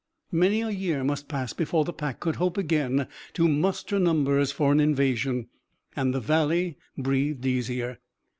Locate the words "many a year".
0.31-1.03